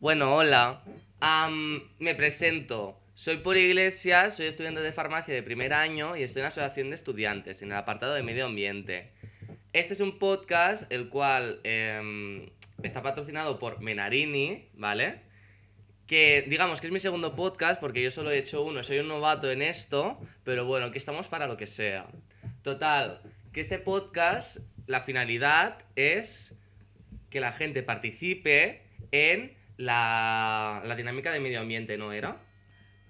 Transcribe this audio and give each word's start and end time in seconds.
Bueno, 0.00 0.34
hola. 0.34 0.82
Me 1.98 2.14
presento. 2.14 2.98
Soy 3.12 3.36
por 3.36 3.58
Iglesias, 3.58 4.34
soy 4.34 4.46
estudiante 4.46 4.80
de 4.80 4.92
farmacia 4.92 5.34
de 5.34 5.42
primer 5.42 5.74
año 5.74 6.16
y 6.16 6.22
estoy 6.22 6.40
en 6.40 6.44
la 6.44 6.48
Asociación 6.48 6.88
de 6.88 6.94
Estudiantes, 6.94 7.60
en 7.60 7.70
el 7.70 7.76
apartado 7.76 8.14
de 8.14 8.22
Medio 8.22 8.46
Ambiente. 8.46 9.10
Este 9.74 9.92
es 9.92 10.00
un 10.00 10.18
podcast 10.18 10.90
el 10.90 11.10
cual 11.10 11.60
em, 11.64 12.48
está 12.82 13.02
patrocinado 13.02 13.58
por 13.58 13.82
Menarini, 13.82 14.70
¿vale? 14.72 15.20
Que 16.06 16.46
digamos 16.48 16.80
que 16.80 16.86
es 16.86 16.92
mi 16.94 16.98
segundo 16.98 17.36
podcast 17.36 17.78
porque 17.78 18.02
yo 18.02 18.10
solo 18.10 18.30
he 18.30 18.38
hecho 18.38 18.62
uno, 18.62 18.82
soy 18.82 19.00
un 19.00 19.08
novato 19.08 19.50
en 19.50 19.60
esto, 19.60 20.18
pero 20.44 20.64
bueno, 20.64 20.90
que 20.92 20.98
estamos 20.98 21.26
para 21.26 21.46
lo 21.46 21.58
que 21.58 21.66
sea. 21.66 22.06
Total, 22.62 23.20
que 23.52 23.60
este 23.60 23.78
podcast, 23.78 24.60
la 24.86 25.02
finalidad 25.02 25.76
es 25.94 26.58
que 27.28 27.40
la 27.40 27.52
gente 27.52 27.82
participe 27.82 28.80
en 29.12 29.59
la, 29.80 30.82
la 30.84 30.94
dinámica 30.94 31.32
de 31.32 31.40
medio 31.40 31.60
ambiente, 31.60 31.96
¿no 31.96 32.12
era? 32.12 32.36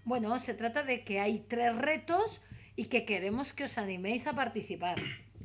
Bueno, 0.04 0.38
se 0.38 0.54
trata 0.54 0.82
de 0.82 1.04
que 1.04 1.20
hay 1.20 1.44
tres 1.48 1.76
retos 1.76 2.42
y 2.76 2.86
que 2.86 3.04
queremos 3.04 3.52
que 3.52 3.64
os 3.64 3.76
animéis 3.76 4.26
a 4.26 4.34
participar. 4.34 4.96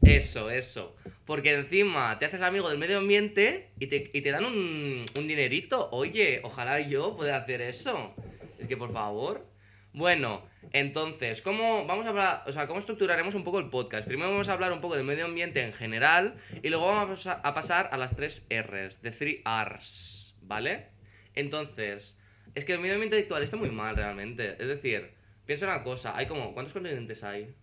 Eso, 0.03 0.51
eso. 0.51 0.95
Porque 1.25 1.53
encima 1.53 2.19
te 2.19 2.25
haces 2.25 2.43
amigo 2.43 2.69
del 2.69 2.77
medio 2.77 2.99
ambiente 2.99 3.71
y 3.79 3.87
te, 3.87 4.11
y 4.13 4.21
te 4.21 4.31
dan 4.31 4.45
un, 4.45 5.05
un 5.15 5.27
dinerito. 5.27 5.89
Oye, 5.91 6.41
ojalá 6.43 6.79
yo 6.79 7.15
pueda 7.15 7.37
hacer 7.37 7.61
eso. 7.61 8.13
Es 8.59 8.67
que 8.67 8.77
por 8.77 8.93
favor. 8.93 9.47
Bueno, 9.93 10.43
entonces, 10.73 11.41
¿cómo 11.41 11.85
vamos 11.87 12.05
a 12.05 12.09
hablar, 12.09 12.43
o 12.45 12.51
sea, 12.51 12.67
cómo 12.67 12.79
estructuraremos 12.79 13.33
un 13.33 13.43
poco 13.43 13.59
el 13.59 13.69
podcast? 13.69 14.05
Primero 14.05 14.29
vamos 14.29 14.49
a 14.49 14.53
hablar 14.53 14.73
un 14.73 14.81
poco 14.81 14.95
del 14.95 15.05
medio 15.05 15.25
ambiente 15.25 15.63
en 15.63 15.73
general 15.73 16.35
y 16.61 16.69
luego 16.69 16.85
vamos 16.85 17.25
a, 17.27 17.33
a 17.33 17.53
pasar 17.53 17.89
a 17.91 17.97
las 17.97 18.15
tres 18.15 18.45
R's, 18.49 19.01
de 19.01 19.11
three 19.11 19.43
R's, 19.45 20.35
¿vale? 20.41 20.94
Entonces, 21.35 22.17
es 22.53 22.65
que 22.65 22.73
el 22.73 22.79
medio 22.79 22.93
ambiente 22.95 23.17
actual 23.17 23.43
está 23.43 23.57
muy 23.57 23.69
mal 23.69 23.95
realmente. 23.95 24.55
Es 24.59 24.67
decir, 24.67 25.11
piensa 25.45 25.65
una 25.65 25.83
cosa, 25.83 26.15
hay 26.15 26.27
como, 26.27 26.53
¿cuántos 26.53 26.73
continentes 26.73 27.23
hay? 27.23 27.53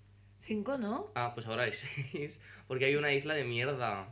Cinco, 0.41 0.77
¿no? 0.79 1.11
Ah, 1.15 1.33
pues 1.35 1.47
ahora 1.47 1.65
hay 1.65 1.73
seis. 2.13 2.41
Porque 2.67 2.85
hay 2.87 2.97
una 2.97 3.13
isla 3.13 3.35
de 3.35 3.45
mierda. 3.45 4.09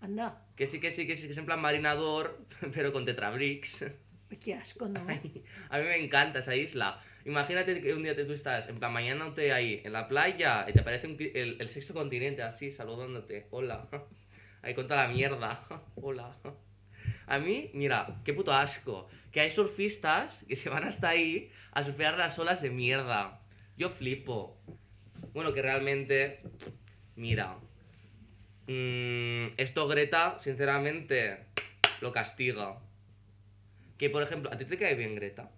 Anda, 0.00 0.42
Que 0.56 0.66
sí, 0.66 0.80
que 0.80 0.90
sí, 0.90 1.06
que 1.06 1.16
sí, 1.16 1.26
que 1.26 1.32
es 1.32 1.38
en 1.38 1.46
plan 1.46 1.60
marinador, 1.60 2.38
pero 2.74 2.92
con 2.92 3.04
tetrabricks. 3.04 3.86
qué 4.40 4.54
asco, 4.54 4.88
¿no? 4.88 5.00
A 5.70 5.78
mí 5.78 5.84
me 5.84 5.96
encanta 5.96 6.40
esa 6.40 6.54
isla. 6.56 7.00
Imagínate 7.24 7.80
que 7.80 7.94
un 7.94 8.02
día 8.02 8.14
te, 8.16 8.24
tú 8.24 8.32
estás, 8.32 8.68
en 8.68 8.78
plan, 8.78 8.92
mañana 8.92 9.32
te 9.32 9.52
ahí, 9.52 9.80
en 9.84 9.92
la 9.92 10.08
playa, 10.08 10.66
y 10.68 10.72
te 10.72 10.80
aparece 10.80 11.06
un 11.06 11.16
el, 11.18 11.56
el 11.60 11.68
sexto 11.70 11.94
continente 11.94 12.42
así, 12.42 12.72
saludándote. 12.72 13.46
Hola. 13.50 13.88
Ahí 14.62 14.74
con 14.74 14.86
toda 14.86 15.06
la 15.06 15.12
mierda. 15.12 15.66
Hola. 15.96 16.34
A 17.26 17.38
mí, 17.38 17.70
mira, 17.72 18.20
qué 18.24 18.34
puto 18.34 18.52
asco. 18.52 19.08
Que 19.32 19.40
hay 19.40 19.50
surfistas 19.50 20.44
que 20.48 20.56
se 20.56 20.68
van 20.68 20.84
hasta 20.84 21.08
ahí 21.08 21.50
a 21.72 21.82
surfear 21.82 22.18
las 22.18 22.38
olas 22.38 22.60
de 22.62 22.70
mierda. 22.70 23.40
Yo 23.76 23.90
flipo. 23.90 24.58
Bueno, 25.32 25.52
que 25.52 25.62
realmente, 25.62 26.42
mira. 27.16 27.58
mm, 28.66 29.54
esto 29.56 29.88
Greta, 29.88 30.38
sinceramente, 30.38 31.46
lo 32.00 32.12
castiga. 32.12 32.78
Que, 33.98 34.10
por 34.10 34.22
ejemplo, 34.22 34.52
¿a 34.52 34.58
ti 34.58 34.64
te 34.64 34.76
cae 34.76 34.94
bien 34.94 35.14
Greta? 35.14 35.50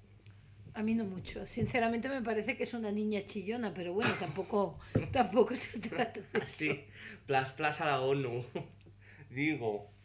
A 0.74 0.82
mí 0.82 0.94
no 0.94 1.04
mucho. 1.04 1.46
Sinceramente 1.46 2.08
me 2.08 2.20
parece 2.22 2.56
que 2.56 2.64
es 2.64 2.74
una 2.74 2.92
niña 2.92 3.24
chillona, 3.24 3.72
pero 3.72 3.94
bueno, 3.94 4.12
tampoco, 4.20 4.78
tampoco 5.12 5.56
se 5.56 5.78
trata 5.80 6.20
de 6.20 6.26
eso. 6.34 6.42
Así, 6.42 6.84
plas 7.26 7.50
plas 7.50 7.80
a 7.80 7.86
la 7.86 8.00
ONU. 8.00 8.44
Digo. 9.30 9.95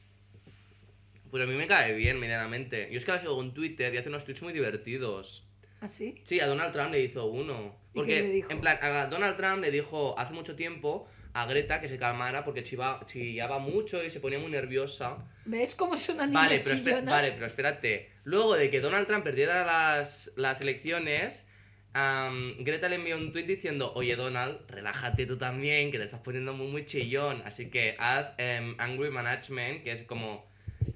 Pues 1.32 1.44
a 1.44 1.48
mí 1.48 1.56
me 1.56 1.66
cae 1.68 1.94
bien, 1.96 2.20
medianamente. 2.20 2.90
Yo 2.92 2.98
es 2.98 3.06
que 3.06 3.12
la 3.14 3.20
sigo 3.20 3.42
en 3.42 3.54
Twitter 3.54 3.94
y 3.94 3.98
hace 3.98 4.10
unos 4.10 4.26
tweets 4.26 4.42
muy 4.44 4.54
divertidos. 4.54 5.48
¿Ah, 5.80 5.88
sí? 5.88 6.22
Sí, 6.26 6.40
a 6.40 6.46
Donald 6.46 6.72
Trump 6.74 6.92
le 6.92 7.00
hizo 7.02 7.26
uno. 7.26 7.76
¿Y 7.94 7.98
Porque, 7.98 8.16
qué 8.16 8.22
le 8.22 8.30
dijo? 8.30 8.52
en 8.52 8.62
plan, 8.62 8.78
a 8.82 9.08
Donald 9.08 9.36
Trump 9.38 9.62
le 9.62 9.72
dijo 9.72 10.14
hace 10.20 10.34
mucho 10.34 10.56
tiempo 10.56 11.08
a 11.34 11.46
Greta 11.48 11.82
que 11.82 11.88
se 11.88 11.98
calmara 11.98 12.44
porque 12.46 12.64
chiva- 12.64 13.04
chillaba 13.08 13.58
mucho 13.60 14.04
y 14.04 14.10
se 14.12 14.20
ponía 14.20 14.38
muy 14.40 14.52
nerviosa. 14.52 15.18
¿Ves 15.46 15.74
cómo 15.76 15.96
es 15.96 16.08
una 16.10 16.26
niña 16.28 16.40
Vale 16.40 16.60
pero, 16.64 16.76
chillona? 16.78 17.12
vale, 17.12 17.32
pero 17.32 17.46
espérate. 17.48 18.12
Luego 18.24 18.56
de 18.56 18.70
que 18.70 18.80
Donald 18.80 19.08
Trump 19.08 19.24
perdiera 19.24 19.66
las, 19.66 20.34
las 20.38 20.62
elecciones, 20.62 21.48
am, 21.94 22.56
Greta 22.64 22.88
le 22.88 22.96
envió 22.96 23.18
un 23.18 23.32
tweet 23.32 23.44
diciendo, 23.46 23.92
oye 23.96 24.16
Donald, 24.16 24.60
relájate 24.70 25.26
tú 25.26 25.38
también, 25.38 25.92
que 25.92 25.98
te 25.98 26.04
estás 26.06 26.20
poniendo 26.22 26.54
muy, 26.54 26.68
muy 26.68 26.86
chillón. 26.86 27.42
Así 27.46 27.70
que 27.70 27.96
haz 27.98 28.34
em, 28.38 28.76
Angry 28.78 29.10
Management, 29.10 29.84
que 29.84 29.92
es 29.92 30.02
como 30.02 30.46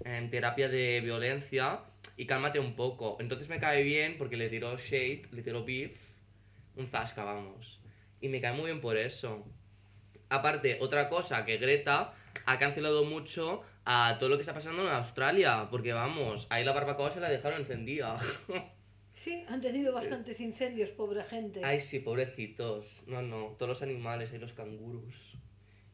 em, 0.06 0.30
terapia 0.30 0.70
de 0.70 1.02
violencia, 1.02 1.82
y 2.18 2.26
cálmate 2.26 2.60
un 2.60 2.76
poco. 2.76 3.18
Entonces 3.20 3.50
me 3.50 3.60
cae 3.60 3.84
bien 3.84 4.18
porque 4.18 4.38
le 4.38 4.50
tiró 4.50 4.78
shade, 4.78 5.24
le 5.32 5.42
tiró 5.42 5.66
beef, 5.66 6.00
un 6.76 6.88
zasca, 6.88 7.24
vamos. 7.24 7.80
Y 8.22 8.30
me 8.30 8.42
cae 8.42 8.54
muy 8.54 8.66
bien 8.66 8.82
por 8.82 8.98
eso. 8.98 9.46
Aparte, 10.30 10.78
otra 10.82 11.10
cosa 11.10 11.46
que 11.46 11.58
Greta 11.58 12.14
ha 12.46 12.60
cancelado 12.60 13.04
mucho 13.06 13.62
a 13.86 14.18
todo 14.20 14.30
lo 14.30 14.38
que 14.38 14.42
está 14.42 14.54
pasando 14.54 14.82
en 14.84 14.90
Australia, 14.90 15.68
porque 15.70 15.94
vamos, 15.94 16.48
ahí 16.50 16.64
la 16.64 16.74
barbacoa 16.74 17.12
se 17.12 17.20
la 17.20 17.30
dejaron 17.30 17.62
encendida. 17.62 18.18
Sí, 19.18 19.46
han 19.48 19.62
tenido 19.62 19.94
bastantes 19.94 20.42
incendios, 20.42 20.90
pobre 20.90 21.24
gente. 21.24 21.62
Ay, 21.64 21.80
sí, 21.80 22.00
pobrecitos. 22.00 23.06
No, 23.08 23.22
no, 23.22 23.56
todos 23.58 23.70
los 23.70 23.82
animales, 23.82 24.34
hay 24.34 24.40
los 24.40 24.52
cangurus, 24.52 25.38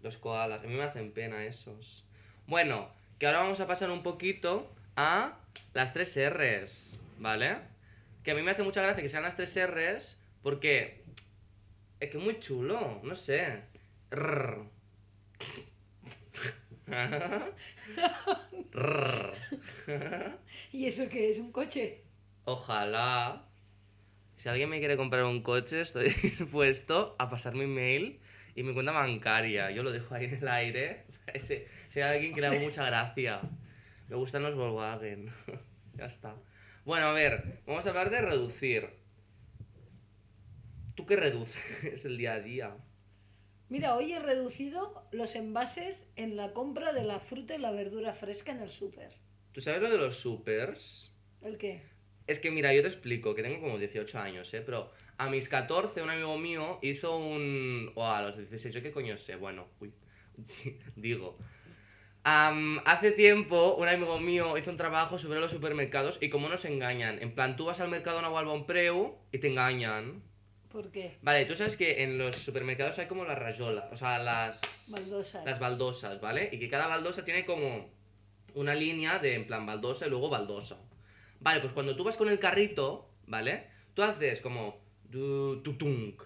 los 0.01 0.17
koalas, 0.17 0.63
a 0.63 0.67
mí 0.67 0.73
me 0.73 0.81
hacen 0.81 1.11
pena 1.11 1.45
esos. 1.45 2.03
Bueno, 2.47 2.89
que 3.21 3.27
ahora 3.27 3.41
vamos 3.41 3.59
a 3.59 3.67
pasar 3.67 3.91
un 3.91 4.01
poquito 4.01 4.73
a 4.95 5.37
las 5.75 5.93
tres 5.93 6.17
R's, 6.17 7.03
¿vale? 7.19 7.57
Que 8.23 8.31
a 8.31 8.33
mí 8.33 8.41
me 8.41 8.49
hace 8.49 8.63
mucha 8.63 8.81
gracia 8.81 9.03
que 9.03 9.09
sean 9.09 9.21
las 9.21 9.35
tres 9.35 9.55
R's 9.63 10.19
porque 10.41 11.03
es 11.99 12.09
que 12.09 12.17
es 12.17 12.23
muy 12.23 12.39
chulo, 12.39 12.99
no 13.03 13.15
sé. 13.15 13.61
Rrr. 14.09 14.65
Rrr. 18.71 19.35
¿Y 20.71 20.87
eso 20.87 21.07
qué 21.07 21.29
es? 21.29 21.37
¿Un 21.37 21.51
coche? 21.51 22.01
Ojalá. 22.45 23.45
Si 24.35 24.49
alguien 24.49 24.67
me 24.67 24.79
quiere 24.79 24.97
comprar 24.97 25.25
un 25.25 25.43
coche, 25.43 25.81
estoy 25.81 26.09
dispuesto 26.23 27.15
a 27.19 27.29
pasar 27.29 27.53
mi 27.53 27.67
mail 27.67 28.19
y 28.55 28.63
mi 28.63 28.73
cuenta 28.73 28.93
bancaria. 28.93 29.69
Yo 29.69 29.83
lo 29.83 29.91
dejo 29.91 30.15
ahí 30.15 30.25
en 30.25 30.33
el 30.33 30.47
aire. 30.47 31.05
Si 31.41 31.99
hay 31.99 32.15
alguien 32.15 32.33
que 32.33 32.41
le 32.41 32.47
hago 32.47 32.59
mucha 32.59 32.85
gracia. 32.85 33.41
Me 34.07 34.15
gustan 34.15 34.43
los 34.43 34.55
Volkswagen. 34.55 35.29
ya 35.97 36.05
está. 36.05 36.35
Bueno, 36.83 37.07
a 37.07 37.13
ver, 37.13 37.61
vamos 37.65 37.85
a 37.85 37.89
hablar 37.89 38.09
de 38.09 38.21
reducir. 38.21 38.89
¿Tú 40.95 41.05
qué 41.05 41.15
reduces 41.15 42.05
el 42.05 42.17
día 42.17 42.33
a 42.33 42.39
día? 42.39 42.77
Mira, 43.69 43.95
hoy 43.95 44.11
he 44.11 44.19
reducido 44.19 45.07
los 45.11 45.35
envases 45.35 46.09
en 46.17 46.35
la 46.35 46.51
compra 46.51 46.91
de 46.91 47.03
la 47.03 47.19
fruta 47.19 47.55
y 47.55 47.59
la 47.59 47.71
verdura 47.71 48.13
fresca 48.13 48.51
en 48.51 48.61
el 48.61 48.69
súper. 48.69 49.13
¿Tú 49.53 49.61
sabes 49.61 49.81
lo 49.81 49.89
de 49.89 49.97
los 49.97 50.19
supers? 50.19 51.13
¿El 51.41 51.57
qué? 51.57 51.83
Es 52.27 52.39
que 52.39 52.51
mira, 52.51 52.73
yo 52.73 52.81
te 52.81 52.87
explico, 52.87 53.33
que 53.33 53.43
tengo 53.43 53.61
como 53.61 53.77
18 53.77 54.19
años, 54.19 54.53
¿eh? 54.53 54.61
Pero 54.61 54.91
a 55.17 55.29
mis 55.29 55.47
14 55.47 56.01
un 56.01 56.09
amigo 56.09 56.37
mío 56.37 56.79
hizo 56.81 57.17
un... 57.17 57.91
O 57.95 58.05
a 58.05 58.21
los 58.21 58.37
16, 58.37 58.75
¿yo 58.75 58.81
qué 58.81 58.91
coño 58.91 59.17
sé? 59.17 59.35
Bueno, 59.35 59.69
uy, 59.79 59.93
digo. 60.95 61.37
Am, 62.23 62.79
hace 62.85 63.11
tiempo 63.11 63.75
un 63.75 63.87
amigo 63.87 64.19
mío 64.19 64.55
hizo 64.57 64.69
un 64.69 64.77
trabajo 64.77 65.17
sobre 65.17 65.39
los 65.39 65.51
supermercados 65.51 66.19
y 66.21 66.29
cómo 66.29 66.49
nos 66.49 66.65
engañan. 66.65 67.21
En 67.21 67.33
plan, 67.33 67.55
tú 67.55 67.65
vas 67.65 67.79
al 67.79 67.89
mercado 67.89 68.21
Nahualbonpreu 68.21 69.17
y 69.31 69.39
te 69.39 69.47
engañan. 69.47 70.21
¿Por 70.71 70.91
qué? 70.91 71.17
Vale, 71.21 71.45
tú 71.45 71.55
sabes 71.55 71.75
que 71.75 72.03
en 72.03 72.17
los 72.17 72.35
supermercados 72.35 72.97
hay 72.99 73.07
como 73.07 73.25
las 73.25 73.37
rayolas, 73.37 73.91
o 73.91 73.97
sea, 73.97 74.19
las... 74.19 74.89
Baldosas. 74.89 75.45
Las 75.45 75.59
baldosas, 75.59 76.21
¿vale? 76.21 76.49
Y 76.51 76.59
que 76.59 76.69
cada 76.69 76.87
baldosa 76.87 77.25
tiene 77.25 77.45
como 77.45 77.89
una 78.53 78.73
línea 78.73 79.19
de 79.19 79.35
en 79.35 79.47
plan 79.47 79.65
baldosa 79.65 80.07
y 80.07 80.09
luego 80.09 80.29
baldosa. 80.29 80.79
Vale, 81.41 81.59
pues 81.59 81.73
cuando 81.73 81.95
tú 81.95 82.03
vas 82.03 82.15
con 82.15 82.29
el 82.29 82.39
carrito, 82.39 83.09
¿vale? 83.25 83.67
Tú 83.93 84.03
haces 84.03 84.41
como... 84.41 84.79
tutunk. 85.11 86.23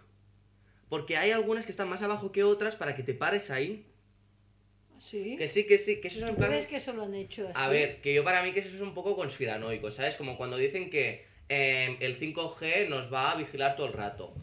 Porque 0.90 1.18
hay 1.18 1.32
algunas 1.32 1.66
que 1.66 1.72
están 1.72 1.90
más 1.90 2.04
abajo 2.04 2.32
que 2.32 2.44
otras 2.44 2.76
para 2.76 2.96
que 2.96 3.02
te 3.02 3.16
pares 3.16 3.50
ahí. 3.50 3.88
¿Sí? 5.06 5.36
Que 5.38 5.48
sí, 5.48 5.68
que 5.68 5.78
sí, 5.78 6.02
que 6.02 6.08
eso 6.08 6.26
es 6.26 6.32
¿Tú 6.32 6.36
plan... 6.36 6.50
crees 6.50 6.66
que 6.66 6.78
eso 6.78 6.92
lo 6.92 7.04
han 7.04 7.14
hecho 7.14 7.48
así? 7.48 7.54
A 7.54 7.70
ver, 7.70 8.02
que 8.02 8.12
yo 8.12 8.24
para 8.24 8.42
mí 8.42 8.54
que 8.54 8.62
eso 8.62 8.70
es 8.70 8.82
un 8.82 8.96
poco 8.96 9.16
conspiranoico, 9.16 9.92
¿sabes? 9.92 10.16
Como 10.16 10.36
cuando 10.36 10.58
dicen 10.58 10.90
que 10.90 11.26
eh, 11.48 11.96
el 12.00 12.18
5G 12.18 12.90
nos 12.90 13.14
va 13.14 13.32
a 13.32 13.36
vigilar 13.36 13.76
todo 13.76 13.86
el 13.86 13.94
rato. 13.94 14.34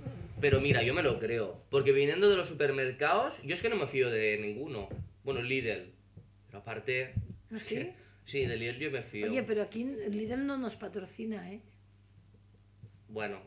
Pero 0.41 0.61
mira, 0.61 0.85
yo 0.85 0.95
me 0.95 1.03
lo 1.03 1.19
creo. 1.19 1.61
Porque 1.69 1.91
viniendo 1.91 2.31
de 2.31 2.37
los 2.37 2.47
supermercados, 2.47 3.35
yo 3.43 3.55
es 3.55 3.61
que 3.61 3.71
no 3.71 3.75
me 3.77 3.89
fío 3.89 4.09
de 4.09 4.39
ninguno. 4.39 4.89
Bueno, 5.25 5.43
Lidl. 5.43 5.93
Pero 6.47 6.59
aparte... 6.59 7.13
¿Ah, 7.53 7.59
sí? 7.59 7.91
Sí, 8.25 8.47
de 8.47 8.57
Lidl 8.57 8.79
yo 8.79 8.91
me 8.93 9.03
fío. 9.03 9.29
Oye, 9.29 9.43
pero 9.43 9.63
aquí 9.63 9.83
Lidl 9.83 10.47
no 10.47 10.59
nos 10.59 10.77
patrocina, 10.77 11.51
¿eh? 11.51 11.61
Bueno. 13.09 13.43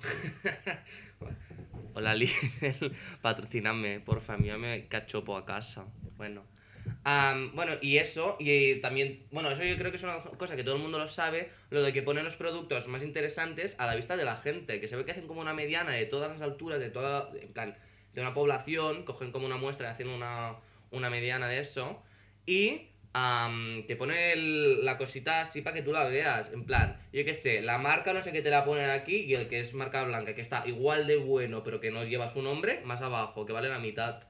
Hola 1.93 2.13
Lidl, 2.13 2.91
patrocíname, 3.21 4.01
porfa, 4.01 4.35
envíame 4.35 4.89
cachopo 4.89 5.37
a 5.37 5.45
casa. 5.45 5.87
Bueno. 6.17 6.54
Am, 7.03 7.55
bueno, 7.55 7.73
y 7.81 7.97
eso, 7.97 8.35
y 8.39 8.75
también, 8.81 9.25
bueno, 9.31 9.51
eso 9.51 9.63
yo 9.63 9.77
creo 9.77 9.91
que 9.91 9.97
es 9.97 10.03
una 10.03 10.17
cosa 10.17 10.55
que 10.55 10.63
todo 10.63 10.75
el 10.75 10.81
mundo 10.81 10.97
lo 10.97 11.07
sabe, 11.07 11.49
lo 11.69 11.83
de 11.83 11.93
que 11.93 12.01
ponen 12.01 12.23
los 12.23 12.35
productos 12.35 12.87
más 12.87 13.03
interesantes 13.03 13.75
a 13.79 13.85
la 13.85 13.95
vista 13.95 14.17
de 14.17 14.25
la 14.25 14.37
gente, 14.37 14.79
que 14.79 14.87
se 14.87 14.95
ve 14.95 15.05
que 15.05 15.11
hacen 15.11 15.27
como 15.27 15.41
una 15.41 15.53
mediana 15.53 15.91
de 15.91 16.05
todas 16.05 16.31
las 16.31 16.41
alturas, 16.41 16.79
de 16.79 16.89
toda, 16.89 17.31
en 17.39 17.53
plan, 17.53 17.77
de 18.13 18.21
una 18.21 18.33
población, 18.33 19.03
cogen 19.03 19.31
como 19.31 19.45
una 19.45 19.57
muestra 19.57 19.87
y 19.87 19.91
hacen 19.91 20.09
una, 20.09 20.55
una 20.89 21.09
mediana 21.09 21.47
de 21.47 21.59
eso, 21.59 22.01
y 22.45 22.89
am, 23.13 23.85
te 23.85 23.95
ponen 23.95 24.83
la 24.83 24.97
cosita 24.97 25.41
así 25.41 25.61
para 25.61 25.75
que 25.75 25.83
tú 25.83 25.91
la 25.91 26.05
veas, 26.05 26.51
en 26.53 26.65
plan, 26.65 26.99
yo 27.13 27.23
qué 27.23 27.33
sé, 27.33 27.61
la 27.61 27.77
marca 27.77 28.13
no 28.13 28.21
sé 28.21 28.31
qué 28.31 28.41
te 28.41 28.49
la 28.49 28.65
ponen 28.65 28.89
aquí, 28.89 29.17
y 29.17 29.35
el 29.35 29.47
que 29.47 29.59
es 29.59 29.73
marca 29.75 30.03
blanca, 30.03 30.33
que 30.33 30.41
está 30.41 30.63
igual 30.65 31.05
de 31.05 31.17
bueno, 31.17 31.63
pero 31.63 31.79
que 31.79 31.91
no 31.91 32.03
lleva 32.03 32.29
su 32.29 32.41
nombre, 32.41 32.81
más 32.83 33.01
abajo, 33.01 33.45
que 33.45 33.53
vale 33.53 33.69
la 33.69 33.79
mitad. 33.79 34.23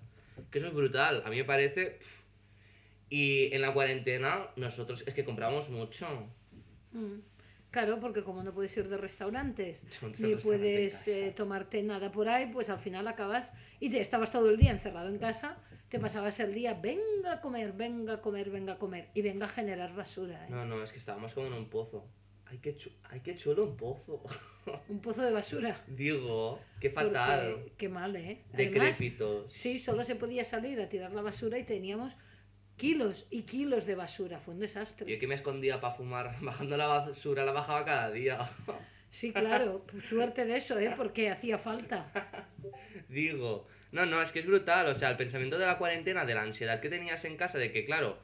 Que 0.52 0.58
eso 0.58 0.68
es 0.68 0.74
brutal, 0.74 1.24
a 1.26 1.30
mí 1.30 1.38
me 1.38 1.46
parece... 1.46 1.98
y 3.10 3.54
en 3.54 3.62
la 3.62 3.74
cuarentena 3.74 4.48
nosotros 4.56 5.04
es 5.08 5.14
que 5.14 5.24
compramos 5.26 5.70
mucho. 5.70 6.08
Mm. 6.92 7.20
Claro, 7.72 8.00
porque 8.00 8.24
como 8.24 8.42
no 8.42 8.54
puedes 8.54 8.76
ir 8.78 8.88
de 8.88 8.96
restaurantes, 8.98 9.86
ni 10.20 10.36
puedes 10.36 11.08
eh, 11.10 11.34
tomarte 11.36 11.84
nada 11.84 12.10
por 12.10 12.30
ahí, 12.30 12.50
pues 12.54 12.70
al 12.70 12.80
final 12.80 13.06
acabas 13.08 13.52
y 13.82 13.90
te 13.90 14.00
estabas 14.00 14.32
todo 14.32 14.50
el 14.50 14.56
día 14.58 14.72
encerrado 14.72 15.10
en 15.10 15.18
casa, 15.20 15.58
te 15.90 16.00
pasabas 16.00 16.40
el 16.40 16.54
día, 16.54 16.74
venga 16.76 17.34
a 17.34 17.42
comer, 17.42 17.74
venga 17.74 18.14
a 18.14 18.22
comer, 18.22 18.50
venga 18.50 18.74
a 18.74 18.80
comer, 18.80 19.10
y 19.14 19.22
venga 19.22 19.46
a 19.48 19.50
generar 19.50 19.94
basura. 19.94 20.46
¿eh? 20.46 20.50
No, 20.50 20.66
no, 20.66 20.82
es 20.84 20.94
que 20.94 21.00
estábamos 21.00 21.34
como 21.34 21.48
en 21.48 21.54
un 21.54 21.70
pozo. 21.70 22.08
Ay, 22.46 22.60
qué, 22.60 22.78
chu- 22.78 22.92
ay, 23.10 23.20
qué 23.20 23.36
chulo 23.36 23.66
un 23.66 23.76
pozo. 23.76 24.24
Un 24.90 25.00
pozo 25.00 25.22
de 25.22 25.32
basura. 25.32 25.80
Digo, 25.88 26.60
qué 26.80 26.90
porque- 26.90 27.10
fatal. 27.10 27.72
Qué 27.78 27.88
mal, 27.88 28.16
¿eh? 28.16 28.42
Además, 28.52 28.98
Decrépitos. 28.98 29.54
sí, 29.54 29.78
solo 29.78 30.04
se 30.04 30.16
podía 30.16 30.44
salir 30.44 30.82
a 30.82 30.90
tirar 30.90 31.12
la 31.14 31.22
basura 31.22 31.60
y 31.60 31.64
teníamos 31.66 32.18
kilos 32.78 33.26
y 33.30 33.44
kilos 33.44 33.86
de 33.86 33.96
basura. 33.96 34.40
Fue 34.40 34.54
un 34.54 34.60
desastre. 34.60 35.12
Yo 35.12 35.20
que 35.20 35.28
me 35.28 35.36
escondía 35.36 35.80
para 35.80 35.96
fumar, 35.96 36.38
bajando 36.42 36.78
la 36.78 36.88
basura, 36.88 37.46
la 37.46 37.52
bajaba 37.52 37.86
cada 37.86 38.12
día. 38.12 38.50
Sí, 39.10 39.32
claro, 39.32 39.86
suerte 40.04 40.46
de 40.46 40.58
eso, 40.58 40.78
¿eh? 40.78 40.94
Porque 40.98 41.30
hacía 41.30 41.58
falta. 41.58 42.12
Digo, 43.10 43.68
no, 43.92 44.06
no, 44.06 44.22
es 44.22 44.32
que 44.32 44.40
es 44.40 44.46
brutal. 44.46 44.88
O 44.88 44.96
sea, 44.96 45.10
el 45.10 45.18
pensamiento 45.18 45.58
de 45.58 45.66
la 45.66 45.78
cuarentena, 45.78 46.26
de 46.26 46.36
la 46.36 46.42
ansiedad 46.42 46.82
que 46.82 46.90
tenías 46.90 47.24
en 47.26 47.38
casa, 47.38 47.58
de 47.58 47.72
que, 47.72 47.86
claro, 47.86 48.18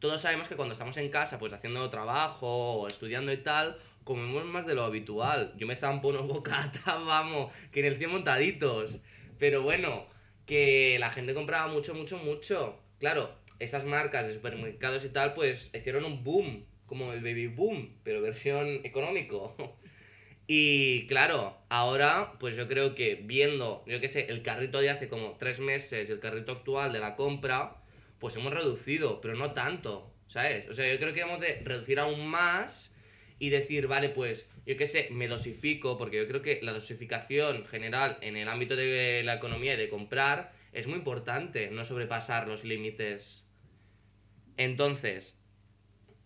todos 0.00 0.20
sabemos 0.20 0.48
que 0.48 0.56
cuando 0.56 0.72
estamos 0.72 0.98
en 0.98 1.08
casa, 1.08 1.38
pues 1.38 1.52
haciendo 1.54 1.88
trabajo 1.88 2.74
o 2.74 2.88
estudiando 2.88 3.32
y 3.32 3.38
tal, 3.38 3.78
comemos 4.04 4.44
más 4.44 4.66
de 4.66 4.74
lo 4.74 4.84
habitual. 4.84 5.54
Yo 5.56 5.66
me 5.66 5.76
zampo 5.76 6.08
unos 6.08 6.28
bocatas, 6.28 6.84
vamos, 6.84 7.50
que 7.72 7.80
en 7.80 7.86
el 7.86 7.96
100 7.96 8.10
montaditos. 8.10 9.00
Pero 9.38 9.62
bueno, 9.62 10.06
que 10.44 10.98
la 11.00 11.10
gente 11.10 11.32
compraba 11.32 11.68
mucho, 11.68 11.94
mucho, 11.94 12.18
mucho. 12.18 12.78
Claro, 12.98 13.34
esas 13.58 13.84
marcas 13.84 14.26
de 14.26 14.34
supermercados 14.34 15.04
y 15.04 15.08
tal, 15.08 15.34
pues 15.34 15.70
hicieron 15.74 16.04
un 16.04 16.24
boom, 16.24 16.64
como 16.86 17.12
el 17.12 17.22
baby 17.22 17.46
boom, 17.46 17.98
pero 18.02 18.22
versión 18.22 18.80
económico. 18.84 19.54
Y 20.46 21.06
claro, 21.06 21.56
ahora 21.70 22.34
pues 22.38 22.54
yo 22.54 22.68
creo 22.68 22.94
que 22.94 23.14
viendo, 23.14 23.82
yo 23.86 23.98
qué 23.98 24.08
sé, 24.08 24.26
el 24.28 24.42
carrito 24.42 24.78
de 24.80 24.90
hace 24.90 25.08
como 25.08 25.38
tres 25.38 25.58
meses 25.58 26.10
el 26.10 26.20
carrito 26.20 26.52
actual 26.52 26.92
de 26.92 26.98
la 26.98 27.16
compra, 27.16 27.78
pues 28.18 28.36
hemos 28.36 28.52
reducido, 28.52 29.22
pero 29.22 29.36
no 29.36 29.52
tanto, 29.52 30.12
¿sabes? 30.28 30.68
O 30.68 30.74
sea, 30.74 30.92
yo 30.92 30.98
creo 30.98 31.14
que 31.14 31.22
hemos 31.22 31.40
de 31.40 31.62
reducir 31.64 31.98
aún 31.98 32.26
más 32.26 32.94
y 33.38 33.48
decir, 33.48 33.86
vale, 33.86 34.10
pues 34.10 34.50
yo 34.66 34.76
qué 34.76 34.86
sé, 34.86 35.08
me 35.10 35.28
dosifico, 35.28 35.96
porque 35.98 36.18
yo 36.18 36.28
creo 36.28 36.42
que 36.42 36.60
la 36.62 36.72
dosificación 36.72 37.66
general 37.66 38.18
en 38.20 38.36
el 38.36 38.48
ámbito 38.48 38.76
de 38.76 39.22
la 39.24 39.34
economía 39.34 39.74
y 39.74 39.76
de 39.76 39.88
comprar 39.88 40.52
es 40.72 40.86
muy 40.86 40.98
importante, 40.98 41.70
no 41.70 41.84
sobrepasar 41.84 42.48
los 42.48 42.64
límites. 42.64 43.43
Entonces, 44.56 45.40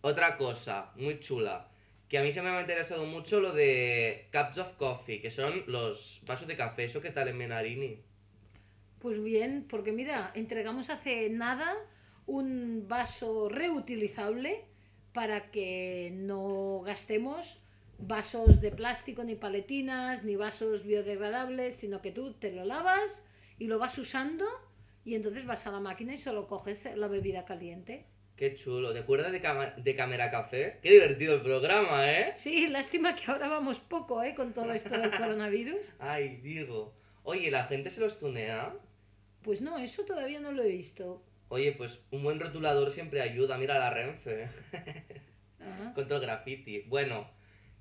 otra 0.01 0.37
cosa 0.37 0.91
muy 0.95 1.19
chula, 1.19 1.69
que 2.07 2.17
a 2.17 2.23
mí 2.23 2.31
se 2.31 2.41
me 2.41 2.49
ha 2.49 2.61
interesado 2.61 3.05
mucho 3.05 3.39
lo 3.39 3.53
de 3.53 4.27
cups 4.31 4.57
of 4.57 4.75
coffee, 4.75 5.21
que 5.21 5.31
son 5.31 5.63
los 5.67 6.21
vasos 6.25 6.47
de 6.47 6.57
café, 6.57 6.85
eso 6.85 7.01
que 7.01 7.11
tal 7.11 7.27
en 7.27 7.37
Menarini. 7.37 8.01
Pues 8.99 9.23
bien, 9.23 9.65
porque 9.69 9.91
mira, 9.91 10.31
entregamos 10.35 10.89
hace 10.89 11.29
nada 11.29 11.75
un 12.25 12.87
vaso 12.87 13.49
reutilizable 13.49 14.65
para 15.13 15.51
que 15.51 16.11
no 16.13 16.81
gastemos 16.81 17.59
vasos 17.97 18.61
de 18.61 18.71
plástico, 18.71 19.23
ni 19.23 19.35
paletinas, 19.35 20.23
ni 20.23 20.35
vasos 20.35 20.83
biodegradables, 20.83 21.75
sino 21.75 22.01
que 22.01 22.11
tú 22.11 22.33
te 22.33 22.51
lo 22.51 22.65
lavas 22.65 23.23
y 23.57 23.67
lo 23.67 23.79
vas 23.79 23.97
usando 23.97 24.45
y 25.05 25.15
entonces 25.15 25.45
vas 25.45 25.65
a 25.67 25.71
la 25.71 25.79
máquina 25.79 26.13
y 26.13 26.17
solo 26.17 26.47
coges 26.47 26.87
la 26.95 27.07
bebida 27.07 27.45
caliente. 27.45 28.05
Qué 28.39 28.55
chulo, 28.55 28.93
¿te 28.93 28.99
acuerdas 28.99 29.33
de, 29.33 29.41
de 29.83 29.95
Cámara 29.97 30.31
Café? 30.31 30.79
Qué 30.81 30.91
divertido 30.91 31.35
el 31.35 31.41
programa, 31.41 32.09
¿eh? 32.09 32.31
Sí, 32.37 32.69
lástima 32.69 33.13
que 33.13 33.29
ahora 33.29 33.49
vamos 33.49 33.79
poco, 33.79 34.23
¿eh? 34.23 34.33
Con 34.33 34.53
todo 34.53 34.71
esto 34.71 34.97
del 34.97 35.11
coronavirus. 35.11 35.95
Ay, 35.99 36.37
digo. 36.37 36.93
Oye, 37.23 37.51
¿la 37.51 37.65
gente 37.65 37.89
se 37.89 37.99
los 37.99 38.17
tunea? 38.17 38.73
Pues 39.41 39.61
no, 39.61 39.77
eso 39.77 40.05
todavía 40.05 40.39
no 40.39 40.53
lo 40.53 40.63
he 40.63 40.69
visto. 40.69 41.21
Oye, 41.49 41.73
pues 41.73 42.05
un 42.11 42.23
buen 42.23 42.39
rotulador 42.39 42.91
siempre 42.91 43.19
ayuda, 43.19 43.57
mira 43.57 43.77
la 43.77 43.89
Renfe. 43.89 44.47
Ah, 45.61 45.91
con 45.93 46.07
todo 46.07 46.19
el 46.19 46.25
graffiti. 46.25 46.83
Bueno, 46.87 47.29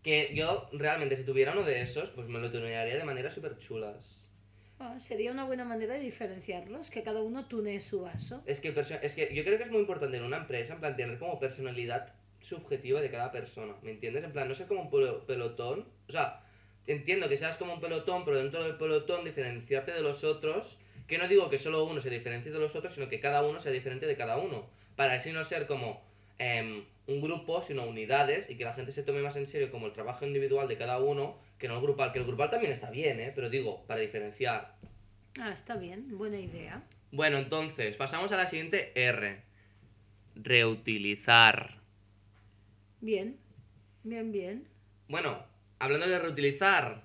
que 0.03 0.35
yo 0.35 0.69
realmente 0.73 1.15
si 1.15 1.25
tuviera 1.25 1.53
uno 1.53 1.63
de 1.63 1.81
esos, 1.81 2.11
pues 2.11 2.27
me 2.27 2.41
lo 2.41 2.51
tunearía 2.51 2.97
de 2.97 3.05
maneras 3.05 3.33
súper 3.33 3.57
chulas. 3.59 4.28
Ah, 4.81 4.99
sería 5.01 5.33
una 5.33 5.45
buena 5.45 5.65
manera 5.65 5.95
de 5.95 6.01
diferenciarlos, 6.01 6.91
que 6.91 7.03
cada 7.03 7.23
uno 7.23 7.47
tunee 7.47 7.81
su 7.81 8.01
vaso. 8.03 8.43
Es 8.47 8.61
que, 8.61 8.69
es 9.03 9.15
que 9.15 9.35
yo 9.35 9.45
creo 9.45 9.59
que 9.59 9.65
es 9.65 9.71
muy 9.71 9.81
importante 9.81 10.17
en 10.17 10.25
una 10.25 10.39
empresa, 10.39 10.75
en 10.75 10.81
plan, 10.81 10.97
tener 10.97 11.19
como 11.19 11.39
personalidad 11.39 12.15
subjetiva 12.41 13.01
de 13.01 13.11
cada 13.11 13.33
persona, 13.33 13.75
¿me 13.83 13.91
entiendes? 13.91 14.25
En 14.25 14.33
plan, 14.33 14.49
no 14.49 14.55
ser 14.55 14.67
como 14.69 14.83
un 14.83 14.91
pelo- 14.91 15.25
pelotón, 15.27 15.87
o 16.09 16.13
sea, 16.13 16.41
entiendo 16.87 17.29
que 17.29 17.37
seas 17.37 17.57
como 17.57 17.75
un 17.75 17.81
pelotón, 17.81 18.25
pero 18.25 18.39
dentro 18.39 18.63
del 18.63 18.77
pelotón 18.77 19.25
diferenciarte 19.25 19.93
de 19.93 20.03
los 20.03 20.25
otros, 20.25 20.79
que 21.07 21.19
no 21.19 21.27
digo 21.27 21.51
que 21.51 21.59
solo 21.59 21.85
uno 21.85 22.01
se 22.01 22.11
diferencie 22.11 22.53
de 22.53 22.59
los 22.59 22.77
otros, 22.77 22.93
sino 22.95 23.09
que 23.09 23.19
cada 23.21 23.43
uno 23.43 23.61
sea 23.61 23.73
diferente 23.73 24.07
de 24.07 24.17
cada 24.17 24.37
uno, 24.39 24.67
para 24.95 25.15
así 25.15 25.33
no 25.33 25.45
ser 25.45 25.67
como 25.67 26.01
em, 26.39 26.85
un 27.07 27.21
grupo, 27.21 27.63
sino 27.63 27.85
unidades, 27.85 28.49
y 28.51 28.57
que 28.57 28.65
la 28.65 28.73
gente 28.73 28.93
se 28.93 29.03
tome 29.03 29.21
más 29.23 29.35
en 29.37 29.47
serio 29.47 29.71
como 29.71 29.87
el 29.87 29.93
trabajo 29.93 30.25
individual 30.27 30.69
de 30.69 30.77
cada 30.77 30.99
uno, 30.99 31.37
que 31.59 31.69
no 31.69 31.75
el 31.77 31.83
grupal, 31.83 32.13
que 32.13 32.19
el 32.21 32.25
grupal 32.27 32.51
también 32.51 32.73
está 32.73 32.91
bien, 32.91 33.19
¿eh? 33.21 33.33
Pero 33.35 33.51
digo, 33.51 33.85
para 33.87 34.01
diferenciar. 34.01 34.77
Ah, 35.41 35.53
está 35.53 35.77
bien, 35.77 36.17
buena 36.17 36.39
idea. 36.39 36.83
Bueno, 37.11 37.39
entonces, 37.39 37.97
pasamos 37.97 38.31
a 38.33 38.37
la 38.37 38.47
siguiente 38.47 38.93
R. 38.95 39.43
Reutilizar. 40.37 41.81
Bien, 43.01 43.39
bien, 44.05 44.33
bien. 44.33 44.69
Bueno, 45.09 45.43
hablando 45.79 46.09
de 46.09 46.19
reutilizar, 46.19 47.03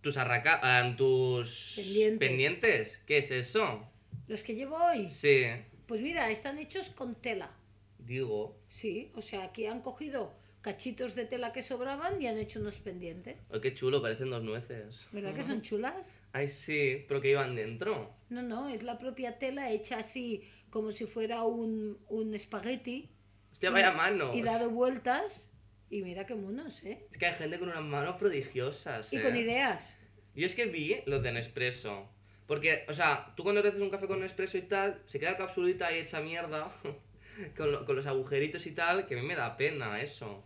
tus 0.00 0.16
arraca 0.16 0.60
ah, 0.62 0.94
tus 0.96 1.74
Pendientes. 1.76 2.18
pendientes, 2.18 2.98
¿qué 3.06 3.18
es 3.18 3.30
eso? 3.30 3.86
Los 4.28 4.42
que 4.42 4.54
llevo 4.54 4.76
hoy, 4.76 5.08
Sí, 5.10 5.44
pues 5.86 6.00
mira, 6.00 6.30
están 6.30 6.58
hechos 6.58 6.90
con 6.90 7.14
tela. 7.16 7.50
digo, 7.98 8.56
Sí, 8.68 9.10
o 9.16 9.22
sea, 9.22 9.44
aquí 9.44 9.66
han 9.66 9.82
cogido 9.82 10.32
cachitos 10.62 11.14
de 11.14 11.24
tela 11.24 11.52
que 11.52 11.62
sobraban 11.62 12.20
y 12.20 12.26
han 12.26 12.38
hecho 12.38 12.60
unos 12.60 12.78
pendientes. 12.78 13.50
oh, 13.54 13.60
qué 13.60 13.74
chulo, 13.74 14.02
parecen 14.02 14.30
dos 14.30 14.42
nueces. 14.42 15.06
¿Verdad 15.12 15.34
que 15.34 15.42
son 15.44 15.62
chulas? 15.62 16.20
Ay, 16.32 16.48
sí, 16.48 17.04
pero 17.08 17.20
que 17.20 17.30
iban 17.30 17.54
dentro. 17.54 18.14
No, 18.28 18.42
no, 18.42 18.68
es 18.68 18.82
la 18.82 18.98
propia 18.98 19.38
tela 19.38 19.70
hecha 19.70 19.98
así 19.98 20.42
como 20.70 20.92
si 20.92 21.06
fuera 21.06 21.44
un, 21.44 21.98
un 22.08 22.34
espagueti 22.34 23.10
Hostia, 23.52 23.70
vaya 23.70 23.92
manos. 23.92 24.36
y 24.36 24.42
dado 24.42 24.70
vueltas. 24.70 25.46
Y 25.92 26.02
mira 26.02 26.24
qué 26.24 26.36
monos, 26.36 26.84
¿eh? 26.84 27.04
Es 27.10 27.18
que 27.18 27.26
hay 27.26 27.34
gente 27.34 27.58
con 27.58 27.68
unas 27.68 27.82
manos 27.82 28.16
prodigiosas. 28.16 29.12
Y 29.12 29.16
¿eh? 29.16 29.22
con 29.22 29.36
ideas. 29.36 29.98
Yo 30.36 30.46
es 30.46 30.54
que 30.54 30.66
vi 30.66 30.96
los 31.06 31.20
de 31.22 31.32
Nespresso. 31.32 32.08
Porque, 32.46 32.84
o 32.88 32.92
sea, 32.94 33.32
tú 33.36 33.42
cuando 33.42 33.60
te 33.62 33.68
haces 33.68 33.80
un 33.80 33.90
café 33.90 34.06
con 34.06 34.20
Nespresso 34.20 34.58
y 34.58 34.62
tal, 34.62 35.02
se 35.06 35.18
queda 35.18 35.36
capsulita 35.36 35.88
ahí 35.88 35.98
hecha 35.98 36.20
mierda, 36.20 36.72
con, 37.56 37.72
lo- 37.72 37.84
con 37.84 37.96
los 37.96 38.06
agujeritos 38.06 38.66
y 38.66 38.72
tal, 38.72 39.06
que 39.06 39.14
a 39.18 39.20
mí 39.20 39.26
me 39.26 39.34
da 39.34 39.56
pena 39.56 40.00
eso. 40.00 40.44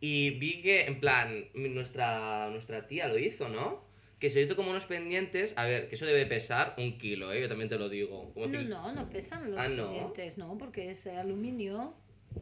Y 0.00 0.30
vi 0.38 0.62
que, 0.62 0.86
en 0.86 0.98
plan, 0.98 1.44
nuestra, 1.54 2.48
nuestra 2.50 2.86
tía 2.86 3.06
lo 3.08 3.18
hizo, 3.18 3.48
¿no? 3.48 3.84
Que 4.18 4.30
se 4.30 4.42
hizo 4.42 4.56
como 4.56 4.70
unos 4.70 4.84
pendientes, 4.86 5.54
a 5.56 5.64
ver, 5.64 5.88
que 5.88 5.94
eso 5.94 6.06
debe 6.06 6.26
pesar 6.26 6.74
un 6.78 6.98
kilo, 6.98 7.32
¿eh? 7.32 7.40
Yo 7.40 7.48
también 7.48 7.68
te 7.68 7.78
lo 7.78 7.88
digo. 7.88 8.32
Como 8.34 8.46
No, 8.46 8.62
no, 8.62 8.92
no 8.92 9.08
pesan 9.10 9.50
los 9.50 9.58
Ah, 9.60 9.68
¿no? 9.68 9.84
pendientes, 9.84 10.38
no, 10.38 10.56
porque 10.58 10.90
es 10.90 11.06
aluminio. 11.06 11.94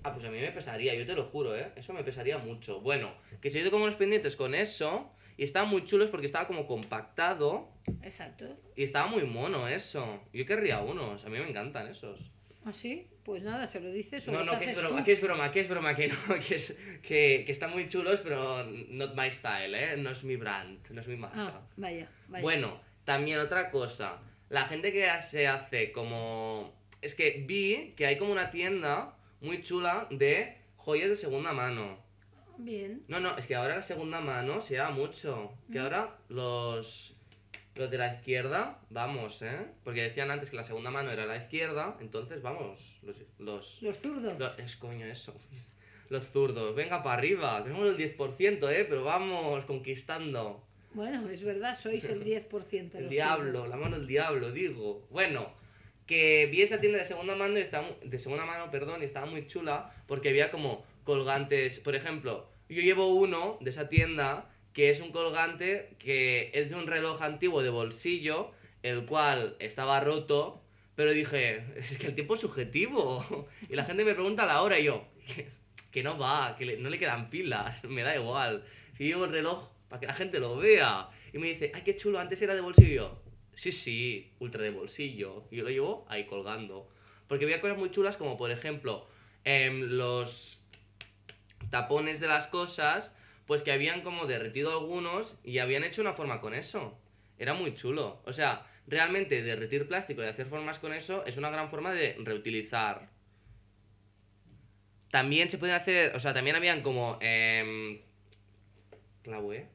Ah, 0.02 0.12
pues 0.12 0.24
a 0.26 0.30
mí 0.30 0.38
me 0.38 0.50
pesaría, 0.52 0.94
yo 0.94 1.06
te 1.06 1.14
lo 1.14 1.24
juro, 1.24 1.56
¿eh? 1.56 1.72
Eso 1.76 1.92
me 1.92 2.04
pesaría 2.04 2.38
mucho. 2.38 2.80
Bueno, 2.80 3.12
que 3.40 3.48
se 3.50 3.60
hizo 3.60 3.70
como 3.70 3.84
unos 3.84 3.96
pendientes 3.96 4.36
con 4.36 4.54
eso, 4.54 5.10
y 5.36 5.44
estaban 5.44 5.68
muy 5.68 5.84
chulos 5.84 6.10
porque 6.10 6.26
estaba 6.26 6.46
como 6.46 6.66
compactado, 6.66 7.68
Exacto. 8.02 8.44
Y 8.76 8.82
estaba 8.82 9.06
muy 9.06 9.24
mono 9.24 9.66
eso. 9.66 10.20
Yo 10.32 10.44
querría 10.44 10.80
unos. 10.80 11.24
A 11.24 11.28
mí 11.30 11.38
me 11.38 11.48
encantan 11.48 11.86
esos. 11.88 12.30
¿Así? 12.64 13.08
Pues 13.24 13.42
nada, 13.42 13.66
se 13.66 13.80
lo 13.80 13.90
dices 13.90 14.26
o 14.28 14.32
No, 14.32 14.44
no, 14.44 14.58
que 14.58 14.66
es 14.66 14.76
broma, 14.76 15.04
que 15.04 15.12
es 15.12 15.20
broma, 15.20 15.50
que 15.52 15.60
es 15.60 15.68
broma, 15.68 15.94
que 15.94 16.08
no, 16.08 16.16
que, 16.46 16.56
es, 16.56 16.78
que, 17.02 17.42
que 17.44 17.52
están 17.52 17.70
muy 17.70 17.88
chulos, 17.88 18.20
pero 18.22 18.64
not 18.90 19.14
my 19.14 19.30
style, 19.30 19.74
¿eh? 19.74 19.96
No 19.96 20.10
es 20.10 20.24
mi 20.24 20.36
brand, 20.36 20.78
no 20.90 21.00
es 21.00 21.08
mi 21.08 21.16
marca. 21.16 21.36
Ah, 21.38 21.60
vaya, 21.76 22.08
vaya. 22.28 22.42
Bueno, 22.42 22.80
también 23.04 23.38
otra 23.38 23.70
cosa. 23.70 24.18
La 24.48 24.64
gente 24.64 24.92
que 24.92 25.08
se 25.20 25.46
hace 25.46 25.92
como 25.92 26.72
es 27.02 27.14
que 27.14 27.44
vi 27.46 27.94
que 27.96 28.06
hay 28.06 28.18
como 28.18 28.32
una 28.32 28.50
tienda 28.50 29.14
muy 29.40 29.62
chula 29.62 30.06
de 30.10 30.56
joyas 30.76 31.10
de 31.10 31.16
segunda 31.16 31.52
mano. 31.52 31.98
Bien. 32.56 33.04
No, 33.08 33.20
no, 33.20 33.36
es 33.36 33.46
que 33.46 33.54
ahora 33.54 33.76
la 33.76 33.82
segunda 33.82 34.20
mano 34.20 34.60
se 34.60 34.74
lleva 34.74 34.90
mucho. 34.90 35.52
Que 35.70 35.78
ahora 35.78 36.18
los, 36.28 37.17
los 37.78 37.90
de 37.90 37.98
la 37.98 38.12
izquierda, 38.14 38.80
vamos, 38.90 39.42
¿eh? 39.42 39.66
Porque 39.84 40.02
decían 40.02 40.30
antes 40.30 40.50
que 40.50 40.56
la 40.56 40.62
segunda 40.62 40.90
mano 40.90 41.10
era 41.10 41.26
la 41.26 41.36
izquierda, 41.36 41.96
entonces 42.00 42.42
vamos, 42.42 42.98
los... 43.02 43.16
los, 43.38 43.82
Los 43.82 43.96
zurdos. 43.98 44.38
lo- 44.38 44.56
es 44.58 44.76
coño 44.76 45.06
eso. 45.06 45.34
Los 46.10 46.24
zurdos, 46.30 46.74
venga 46.74 47.02
para 47.02 47.18
arriba, 47.18 47.62
que 47.62 47.70
somos 47.70 47.86
el 47.90 47.98
10%, 47.98 48.70
¿eh? 48.72 48.86
Pero 48.88 49.04
vamos 49.04 49.62
conquistando. 49.66 50.64
Bueno, 50.94 51.28
es 51.28 51.44
verdad, 51.44 51.74
sois 51.78 52.04
el 52.08 52.24
10%. 52.24 52.94
El 52.94 53.02
los 53.02 53.10
diablo, 53.10 53.44
zurdos. 53.52 53.68
la 53.68 53.76
mano 53.76 53.98
del 53.98 54.06
diablo, 54.06 54.50
digo. 54.50 55.06
Bueno, 55.10 55.52
que 56.06 56.46
vi 56.50 56.62
esa 56.62 56.80
tienda 56.80 56.98
de 56.98 57.04
segunda 57.04 57.36
mano 57.36 57.58
y 57.58 57.60
estaba 57.62 57.88
de 58.02 58.18
segunda 58.18 58.46
mano, 58.46 58.70
perdón, 58.70 59.02
y 59.02 59.04
estaba 59.04 59.26
muy 59.26 59.46
chula 59.46 59.92
porque 60.06 60.30
había 60.30 60.50
como 60.50 60.82
colgantes, 61.04 61.78
por 61.80 61.94
ejemplo, 61.94 62.48
yo 62.70 62.80
llevo 62.80 63.08
uno 63.14 63.58
de 63.60 63.68
esa 63.68 63.90
tienda 63.90 64.48
que 64.72 64.90
es 64.90 65.00
un 65.00 65.12
colgante 65.12 65.96
que 65.98 66.50
es 66.54 66.70
de 66.70 66.76
un 66.76 66.86
reloj 66.86 67.22
antiguo 67.22 67.62
de 67.62 67.70
bolsillo, 67.70 68.52
el 68.82 69.06
cual 69.06 69.56
estaba 69.58 70.00
roto, 70.00 70.62
pero 70.94 71.12
dije, 71.12 71.64
es 71.76 71.98
que 71.98 72.08
el 72.08 72.14
tiempo 72.14 72.34
es 72.34 72.40
subjetivo. 72.40 73.48
Y 73.70 73.76
la 73.76 73.84
gente 73.84 74.04
me 74.04 74.14
pregunta 74.14 74.46
la 74.46 74.62
hora 74.62 74.78
y 74.78 74.84
yo, 74.84 75.06
que, 75.90 76.02
no 76.02 76.18
va, 76.18 76.56
que 76.56 76.76
no 76.78 76.88
le 76.90 76.98
quedan 76.98 77.30
pilas, 77.30 77.84
me 77.88 78.02
da 78.02 78.16
igual. 78.16 78.64
Si 78.96 79.04
llevo 79.04 79.24
el 79.24 79.32
reloj 79.32 79.68
para 79.88 80.00
que 80.00 80.06
la 80.06 80.14
gente 80.14 80.40
lo 80.40 80.56
vea. 80.56 81.08
Y 81.32 81.38
me 81.38 81.48
dice, 81.48 81.72
ay, 81.74 81.82
qué 81.82 81.96
chulo, 81.96 82.18
antes 82.18 82.40
era 82.42 82.54
de 82.54 82.60
bolsillo. 82.60 83.22
Sí, 83.54 83.72
sí, 83.72 84.32
ultra 84.38 84.62
de 84.62 84.70
bolsillo. 84.70 85.46
Y 85.50 85.56
yo 85.56 85.64
lo 85.64 85.70
llevo 85.70 86.06
ahí 86.08 86.26
colgando. 86.26 86.88
Porque 87.26 87.44
había 87.44 87.60
cosas 87.60 87.78
muy 87.78 87.90
chulas 87.90 88.16
como, 88.16 88.36
por 88.36 88.50
ejemplo, 88.50 89.06
em, 89.44 89.82
los 89.82 90.62
tapones 91.70 92.20
de 92.20 92.28
las 92.28 92.46
cosas, 92.46 93.16
pues 93.48 93.62
que 93.62 93.72
habían 93.72 94.02
como 94.02 94.26
derretido 94.26 94.70
algunos 94.72 95.38
y 95.42 95.58
habían 95.58 95.82
hecho 95.82 96.02
una 96.02 96.12
forma 96.12 96.40
con 96.42 96.52
eso. 96.52 96.96
Era 97.38 97.54
muy 97.54 97.74
chulo. 97.74 98.20
O 98.26 98.32
sea, 98.34 98.66
realmente 98.86 99.42
derretir 99.42 99.88
plástico 99.88 100.22
y 100.22 100.26
hacer 100.26 100.46
formas 100.46 100.78
con 100.78 100.92
eso 100.92 101.24
es 101.24 101.38
una 101.38 101.48
gran 101.48 101.70
forma 101.70 101.92
de 101.94 102.14
reutilizar. 102.20 103.08
También 105.10 105.48
se 105.50 105.56
pueden 105.56 105.74
hacer, 105.76 106.14
o 106.14 106.20
sea, 106.20 106.34
también 106.34 106.56
habían 106.56 106.82
como... 106.82 107.16
em, 107.22 108.00
¿eh? 109.24 109.66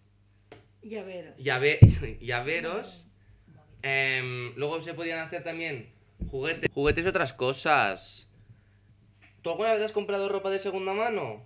Ya 0.83 1.03
ver. 1.03 1.35
llave- 1.37 1.79
llaveros. 2.21 3.07
Em, 3.81 4.53
luego 4.55 4.81
se 4.83 4.93
podían 4.93 5.17
hacer 5.19 5.43
también 5.43 5.89
juguetes. 6.29 6.69
Juguetes 6.71 7.05
y 7.05 7.07
otras 7.07 7.33
cosas. 7.33 8.31
¿Tú 9.41 9.49
alguna 9.49 9.73
vez 9.73 9.83
has 9.83 9.91
comprado 9.91 10.29
ropa 10.29 10.51
de 10.51 10.59
segunda 10.59 10.93
mano? 10.93 11.43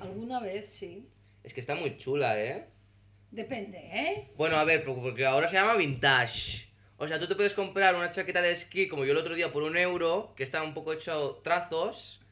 Alguna 0.00 0.40
vez, 0.40 0.68
sí. 0.70 1.06
Es 1.44 1.54
que 1.54 1.60
está 1.60 1.74
muy 1.74 1.96
chula, 1.98 2.40
¿eh? 2.42 2.66
Depende, 3.30 3.78
¿eh? 3.78 4.32
Bueno, 4.36 4.56
a 4.56 4.64
ver, 4.64 4.84
porque- 4.84 5.26
ahora 5.26 5.46
se 5.46 5.56
llama 5.56 5.74
vintage. 5.76 6.68
O 6.96 7.06
sea, 7.06 7.18
tú 7.18 7.26
te 7.28 7.34
puedes 7.34 7.54
comprar 7.54 7.94
una 7.94 8.10
chaqueta 8.10 8.40
de 8.40 8.52
esquí 8.52 8.88
como 8.88 9.04
yo 9.04 9.12
el 9.12 9.18
otro 9.18 9.34
día 9.34 9.52
por 9.52 9.62
un 9.62 9.76
euro, 9.76 10.32
que 10.36 10.42
está 10.42 10.62
un 10.62 10.72
poco 10.74 10.92
hecho 10.92 11.40
trazos, 11.44 12.22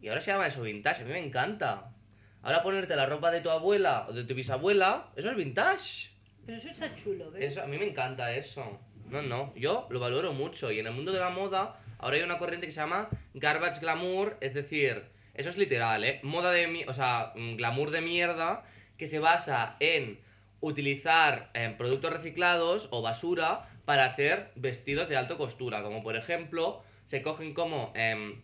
y 0.00 0.08
ahora 0.08 0.20
se 0.20 0.32
llama 0.32 0.46
eso 0.46 0.62
vintage. 0.62 1.02
A 1.02 1.04
mí 1.04 1.12
me 1.12 1.18
encanta. 1.24 1.94
Ahora 2.42 2.62
ponerte 2.62 2.96
la 2.96 3.06
ropa 3.06 3.30
de 3.30 3.40
tu 3.42 3.50
abuela 3.50 4.06
o 4.08 4.12
de 4.12 4.24
tu 4.24 4.34
bisabuela, 4.34 5.12
eso 5.14 5.30
es 5.30 5.36
vintage. 5.36 6.10
Pero 6.46 6.56
eso 6.56 6.70
está 6.70 6.96
chulo, 6.96 7.30
¿ves? 7.30 7.52
Eso, 7.52 7.62
a 7.62 7.66
mí 7.66 7.76
me 7.78 7.86
encanta 7.86 8.34
eso. 8.34 8.80
No, 9.10 9.20
no, 9.22 9.52
yo 9.54 9.86
lo 9.90 10.00
valoro 10.00 10.32
mucho. 10.32 10.72
Y 10.72 10.78
en 10.80 10.86
el 10.86 10.94
mundo 10.94 11.12
de 11.12 11.20
la 11.20 11.28
moda, 11.30 11.78
ahora 11.98 12.16
hay 12.16 12.22
una 12.22 12.38
corriente 12.38 12.66
que 12.66 12.72
se 12.72 12.80
llama 12.80 13.08
garbage 13.34 13.80
glamour, 13.80 14.38
es 14.40 14.54
decir, 14.54 15.04
eso 15.34 15.48
es 15.48 15.56
literal, 15.56 16.04
¿eh? 16.04 16.20
Moda 16.22 16.52
de 16.52 16.84
o 16.86 16.94
sea, 16.94 17.32
mm, 17.34 17.56
glamour 17.56 17.90
de 17.90 18.00
mierda, 18.00 18.64
que 18.96 19.06
se 19.06 19.18
basa 19.18 19.76
en 19.80 20.18
utilizar 20.60 21.50
eh, 21.54 21.74
productos 21.76 22.12
reciclados 22.12 22.88
o 22.90 23.02
basura 23.02 23.66
para 23.84 24.04
hacer 24.04 24.50
vestidos 24.56 25.08
de 25.08 25.16
alta 25.16 25.36
costura. 25.36 25.82
Como 25.82 26.02
por 26.02 26.16
ejemplo, 26.16 26.82
se 27.06 27.22
cogen 27.22 27.54
como 27.54 27.92
em, 27.96 28.40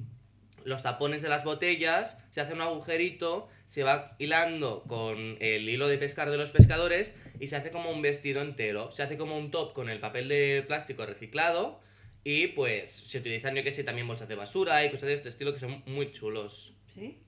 los 0.65 0.83
tapones 0.83 1.23
de 1.23 1.29
las 1.29 1.45
botellas, 1.45 2.19
se 2.31 2.41
hace 2.41 2.55
un 2.55 2.61
agujerito, 2.61 3.49
se 3.69 3.83
va 3.83 4.17
hilando 4.19 4.83
con 4.85 5.37
el 5.41 5.69
hilo 5.69 5.89
de 5.89 5.99
pescar 5.99 6.31
de 6.31 6.37
los 6.37 6.53
pescadores 6.53 7.15
y 7.39 7.49
se 7.49 7.57
hace 7.57 7.71
como 7.71 7.91
un 7.91 8.03
vestido 8.03 8.43
entero. 8.43 8.91
Se 8.91 9.03
hace 9.03 9.17
como 9.17 9.37
un 9.37 9.51
top 9.51 9.73
con 9.75 9.89
el 9.89 10.01
papel 10.01 10.29
de 10.29 10.65
plástico 10.67 11.05
reciclado 11.05 11.81
y 12.25 12.49
pues 12.49 12.91
se 12.91 13.19
utilizan, 13.19 13.55
yo 13.55 13.63
que 13.63 13.71
sé, 13.71 13.85
también 13.85 14.09
bolsas 14.09 14.29
de 14.29 14.35
basura 14.35 14.85
y 14.85 14.91
cosas 14.91 15.09
de 15.09 15.15
este 15.15 15.29
estilo 15.29 15.53
que 15.53 15.61
son 15.61 15.83
muy 15.87 16.11
chulos. 16.11 16.76
¿Sí? 16.97 17.23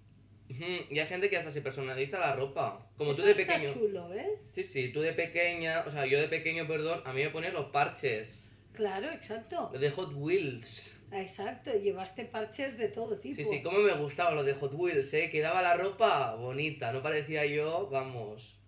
Y 0.49 0.99
hay 0.99 1.07
gente 1.07 1.29
que 1.29 1.37
hasta 1.37 1.51
se 1.51 1.61
personaliza 1.61 2.19
la 2.19 2.35
ropa. 2.35 2.91
Como 2.97 3.13
Eso 3.13 3.21
tú 3.21 3.27
de 3.27 3.33
está 3.33 3.55
pequeño. 3.55 3.73
chulo, 3.73 4.09
¿ves? 4.09 4.49
Sí, 4.53 4.65
sí, 4.65 4.89
tú 4.93 5.03
de 5.03 5.13
pequeña, 5.13 5.85
o 5.87 5.91
sea, 5.91 6.07
yo 6.07 6.19
de 6.19 6.29
pequeño, 6.29 6.67
perdón, 6.67 7.03
a 7.05 7.13
mí 7.13 7.23
me 7.23 7.29
pones 7.29 7.53
los 7.53 7.67
parches. 7.67 8.57
Claro, 8.73 9.11
exacto. 9.11 9.69
Los 9.73 9.81
de 9.81 9.91
Hot 9.91 10.13
Wheels. 10.15 10.99
Exacto, 11.13 11.71
llevaste 11.79 12.25
parches 12.25 12.79
de 12.79 12.89
todo 12.89 13.19
tipo. 13.19 13.37
Sí, 13.37 13.45
sí, 13.45 13.63
cómo 13.63 13.79
me 13.79 13.93
gustaban 13.93 14.37
los 14.37 14.47
de 14.47 14.55
Hot 14.55 14.73
Wheels, 14.73 15.13
¿eh? 15.15 15.29
Quedaba 15.31 15.61
la 15.61 15.77
ropa 15.77 16.35
bonita, 16.35 16.93
no 16.93 17.03
parecía 17.03 17.45
yo, 17.45 17.89
vamos. 17.91 18.59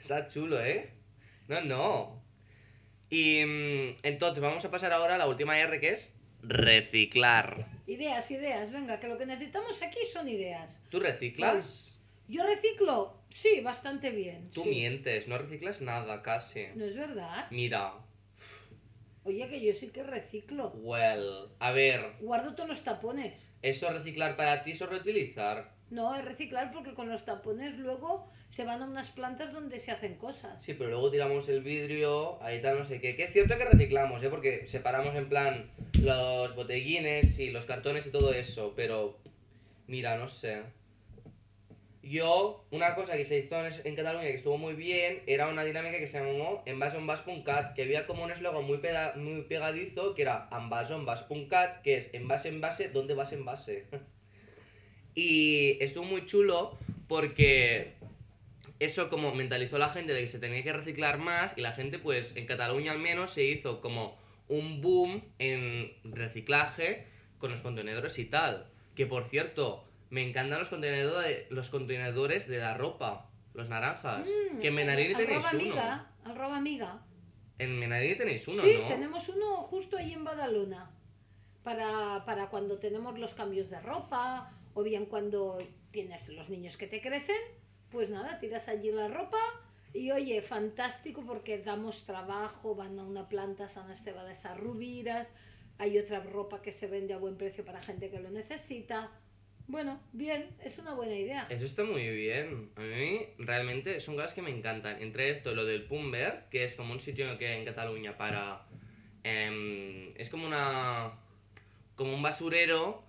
Está 0.00 0.28
chulo, 0.28 0.62
¿eh? 0.62 0.90
No, 1.48 1.62
no. 1.62 2.24
Y 3.08 3.44
mm, 3.44 3.96
entonces 4.02 4.42
vamos 4.42 4.64
a 4.64 4.70
pasar 4.70 4.92
ahora 4.92 5.14
a 5.14 5.18
la 5.18 5.26
última 5.26 5.58
R 5.58 5.80
que 5.80 5.90
es 5.90 6.20
reciclar. 6.42 7.73
Ideas, 7.86 8.30
ideas, 8.30 8.70
venga, 8.70 8.98
que 8.98 9.08
lo 9.08 9.18
que 9.18 9.26
necesitamos 9.26 9.82
aquí 9.82 10.04
son 10.04 10.28
ideas. 10.28 10.80
¿Tú 10.88 11.00
reciclas? 11.00 12.00
¿Yo 12.28 12.46
reciclo? 12.46 13.18
Sí, 13.28 13.60
bastante 13.60 14.10
bien. 14.10 14.50
Tú 14.50 14.62
sí. 14.62 14.70
mientes, 14.70 15.28
no 15.28 15.36
reciclas 15.36 15.82
nada 15.82 16.22
casi. 16.22 16.66
No 16.74 16.84
es 16.84 16.94
verdad. 16.94 17.46
Mira, 17.50 17.94
Oye, 19.24 19.48
que 19.48 19.60
yo 19.60 19.72
sí 19.72 19.88
que 19.88 20.02
reciclo. 20.02 20.72
well, 20.76 21.48
a 21.58 21.72
ver, 21.72 22.12
Guardo 22.20 22.54
todos 22.54 22.68
los 22.68 22.84
tapones. 22.84 23.32
¿eso 23.62 23.90
reciclar 23.90 24.36
para 24.36 24.62
ti, 24.62 24.72
eso 24.72 24.86
reutilizar? 24.86 25.72
No, 25.90 26.14
es 26.14 26.24
reciclar 26.24 26.70
porque 26.72 26.92
con 26.94 27.08
los 27.08 27.24
tapones 27.24 27.78
luego 27.78 28.30
se 28.48 28.64
van 28.64 28.82
a 28.82 28.86
unas 28.86 29.10
plantas 29.10 29.52
donde 29.52 29.78
se 29.78 29.90
hacen 29.90 30.16
cosas. 30.16 30.62
Sí, 30.62 30.74
pero 30.74 30.90
luego 30.90 31.10
tiramos 31.10 31.48
el 31.48 31.62
vidrio, 31.62 32.42
ahí 32.42 32.60
tal, 32.60 32.78
no 32.78 32.84
sé 32.84 33.00
qué. 33.00 33.16
Que 33.16 33.24
es 33.24 33.32
cierto 33.32 33.56
que 33.56 33.64
reciclamos, 33.64 34.22
¿eh? 34.22 34.28
Porque 34.28 34.68
separamos 34.68 35.14
en 35.14 35.28
plan 35.28 35.70
los 36.02 36.54
botellines 36.54 37.38
y 37.38 37.50
los 37.50 37.64
cartones 37.64 38.06
y 38.06 38.10
todo 38.10 38.32
eso, 38.34 38.74
pero 38.76 39.18
mira, 39.86 40.18
no 40.18 40.28
sé. 40.28 40.62
Yo, 42.04 42.66
una 42.70 42.94
cosa 42.94 43.16
que 43.16 43.24
se 43.24 43.38
hizo 43.38 43.64
en, 43.64 43.72
en 43.84 43.96
Cataluña 43.96 44.24
que 44.24 44.34
estuvo 44.34 44.58
muy 44.58 44.74
bien, 44.74 45.22
era 45.26 45.48
una 45.48 45.64
dinámica 45.64 45.98
que 45.98 46.06
se 46.06 46.18
llamó 46.18 46.62
envase-envase.cat, 46.66 47.74
que 47.74 47.82
había 47.82 48.06
como 48.06 48.24
un 48.24 48.30
eslogan 48.30 48.64
muy, 48.64 48.78
muy 49.16 49.42
pegadizo, 49.42 50.14
que 50.14 50.22
era 50.22 50.48
envase-envase.cat, 50.52 51.82
que 51.82 51.96
es 51.96 52.12
envase 52.12 52.50
envase, 52.50 52.88
¿dónde 52.90 53.14
vas 53.14 53.32
envase? 53.32 53.86
y 55.14 55.82
estuvo 55.82 56.04
muy 56.04 56.26
chulo 56.26 56.78
porque 57.08 57.94
eso 58.80 59.08
como 59.08 59.34
mentalizó 59.34 59.76
a 59.76 59.80
la 59.80 59.88
gente 59.88 60.12
de 60.12 60.20
que 60.20 60.26
se 60.26 60.38
tenía 60.38 60.62
que 60.62 60.72
reciclar 60.72 61.18
más 61.18 61.56
y 61.56 61.62
la 61.62 61.72
gente 61.72 61.98
pues 61.98 62.36
en 62.36 62.46
Cataluña 62.46 62.92
al 62.92 62.98
menos 62.98 63.30
se 63.30 63.44
hizo 63.44 63.80
como 63.80 64.18
un 64.48 64.82
boom 64.82 65.24
en 65.38 65.92
reciclaje 66.04 67.06
con 67.38 67.50
los 67.50 67.60
contenedores 67.60 68.18
y 68.18 68.26
tal. 68.26 68.66
Que 68.94 69.06
por 69.06 69.24
cierto, 69.24 69.84
me 70.14 70.22
encantan 70.22 70.60
los 70.60 70.68
contenedores, 70.68 71.50
los 71.50 71.70
contenedores 71.70 72.46
de 72.46 72.58
la 72.58 72.74
ropa, 72.76 73.32
los 73.52 73.68
naranjas. 73.68 74.24
Mm, 74.24 74.60
que 74.60 74.68
en 74.68 74.74
Menarini 74.76 75.12
tenéis 75.12 75.40
uno. 75.40 75.48
amiga, 75.48 76.06
arroba 76.24 76.56
amiga. 76.56 77.02
En 77.58 77.76
Menarini 77.76 78.14
tenéis 78.14 78.46
uno, 78.46 78.62
sí, 78.62 78.76
¿no? 78.80 78.86
tenemos 78.86 79.28
uno 79.28 79.56
justo 79.56 79.96
ahí 79.96 80.12
en 80.12 80.22
Badalona. 80.22 80.88
Para, 81.64 82.24
para 82.26 82.48
cuando 82.48 82.78
tenemos 82.78 83.18
los 83.18 83.34
cambios 83.34 83.70
de 83.70 83.80
ropa 83.80 84.52
o 84.72 84.84
bien 84.84 85.06
cuando 85.06 85.58
tienes 85.90 86.28
los 86.28 86.48
niños 86.48 86.76
que 86.76 86.86
te 86.86 87.00
crecen, 87.00 87.40
pues 87.90 88.10
nada, 88.10 88.38
tiras 88.38 88.68
allí 88.68 88.92
la 88.92 89.08
ropa 89.08 89.40
y 89.92 90.12
oye, 90.12 90.42
fantástico 90.42 91.24
porque 91.26 91.58
damos 91.58 92.06
trabajo, 92.06 92.76
van 92.76 93.00
a 93.00 93.02
una 93.02 93.28
planta 93.28 93.66
San 93.66 93.90
Esteban 93.90 94.26
de 94.26 94.32
esas 94.32 94.56
rubiras, 94.60 95.32
hay 95.78 95.98
otra 95.98 96.20
ropa 96.20 96.62
que 96.62 96.70
se 96.70 96.86
vende 96.86 97.14
a 97.14 97.18
buen 97.18 97.36
precio 97.36 97.64
para 97.64 97.82
gente 97.82 98.10
que 98.10 98.20
lo 98.20 98.30
necesita. 98.30 99.10
Bueno, 99.66 99.98
bien, 100.12 100.50
es 100.62 100.78
una 100.78 100.94
buena 100.94 101.14
idea. 101.14 101.46
Eso 101.48 101.64
está 101.64 101.84
muy 101.84 102.08
bien. 102.10 102.70
A 102.76 102.80
mí 102.82 103.20
realmente 103.38 104.00
son 104.00 104.14
cosas 104.14 104.34
que 104.34 104.42
me 104.42 104.50
encantan. 104.50 105.00
Entre 105.00 105.30
esto, 105.30 105.54
lo 105.54 105.64
del 105.64 105.84
Pumber, 105.84 106.44
que 106.50 106.64
es 106.64 106.74
como 106.74 106.92
un 106.92 107.00
sitio 107.00 107.38
que 107.38 107.48
hay 107.48 107.58
en 107.58 107.64
Cataluña 107.64 108.16
para... 108.16 108.66
em, 109.22 110.12
es 110.16 110.28
como 110.28 110.46
una... 110.46 111.12
como 111.96 112.12
un 112.14 112.22
basurero, 112.22 113.04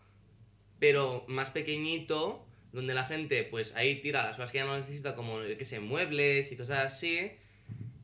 pero 0.79 1.25
más 1.27 1.49
pequeñito, 1.49 2.45
donde 2.71 2.93
la 2.93 3.03
gente 3.03 3.43
pues 3.43 3.75
ahí 3.75 3.95
tira 4.01 4.23
las 4.23 4.37
cosas 4.37 4.51
que 4.51 4.59
ya 4.59 4.65
no 4.65 4.77
necesita, 4.77 5.15
como, 5.15 5.39
qué 5.41 5.65
sé, 5.65 5.81
muebles 5.81 6.51
y 6.51 6.57
cosas 6.57 6.93
así. 6.93 7.31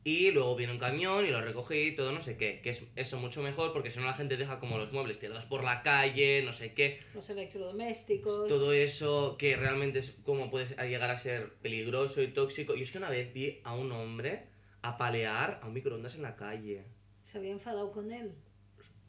Y 0.04 0.32
luego 0.32 0.56
viene 0.56 0.72
un 0.72 0.80
camión 0.80 1.24
y 1.24 1.30
lo 1.30 1.40
recoge 1.40 1.84
y 1.84 1.94
todo, 1.94 2.10
no 2.10 2.20
sé 2.20 2.36
qué. 2.36 2.60
Que 2.60 2.70
es 2.70 2.82
eso 2.96 3.20
mucho 3.20 3.40
mejor 3.42 3.72
porque 3.72 3.90
si 3.90 4.00
no 4.00 4.06
la 4.06 4.14
gente 4.14 4.36
deja 4.36 4.58
como 4.58 4.76
los 4.76 4.92
muebles 4.92 5.20
tirados 5.20 5.46
por 5.46 5.62
la 5.62 5.82
calle, 5.82 6.42
no 6.44 6.52
sé 6.52 6.74
qué. 6.74 7.00
Los 7.14 7.30
electrodomésticos. 7.30 8.48
Todo 8.48 8.72
eso 8.72 9.36
que 9.38 9.56
realmente 9.56 10.00
es 10.00 10.10
como 10.24 10.50
puede 10.50 10.66
llegar 10.88 11.10
a 11.10 11.18
ser 11.18 11.54
peligroso 11.54 12.20
y 12.20 12.28
tóxico. 12.28 12.74
Y 12.74 12.82
es 12.82 12.90
que 12.90 12.98
una 12.98 13.10
vez 13.10 13.32
vi 13.32 13.60
a 13.62 13.74
un 13.74 13.92
hombre 13.92 14.46
apalear 14.82 15.60
a 15.62 15.68
un 15.68 15.74
microondas 15.74 16.16
en 16.16 16.22
la 16.22 16.34
calle. 16.34 16.84
Se 17.24 17.38
había 17.38 17.52
enfadado 17.52 17.92
con 17.92 18.10
él. 18.10 18.34